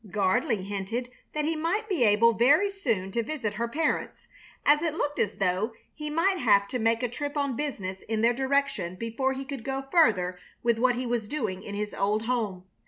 Gardley 0.09 0.63
hinted 0.63 1.11
that 1.33 1.45
he 1.45 1.55
might 1.55 1.87
be 1.87 2.03
able 2.03 2.33
very 2.33 2.71
soon 2.71 3.11
to 3.11 3.21
visit 3.21 3.53
her 3.53 3.67
parents, 3.67 4.27
as 4.65 4.81
it 4.81 4.95
looked 4.95 5.19
as 5.19 5.35
though 5.35 5.73
he 5.93 6.09
might 6.09 6.39
have 6.39 6.67
to 6.69 6.79
make 6.79 7.03
a 7.03 7.07
trip 7.07 7.37
on 7.37 7.55
business 7.55 7.99
in 8.09 8.21
their 8.23 8.33
direction 8.33 8.95
before 8.95 9.33
he 9.33 9.45
could 9.45 9.63
go 9.63 9.83
further 9.91 10.39
with 10.63 10.79
what 10.79 10.95
he 10.95 11.05
was 11.05 11.27
doing 11.27 11.61
in 11.61 11.75
his 11.75 11.93
old 11.93 12.23
home. 12.23 12.63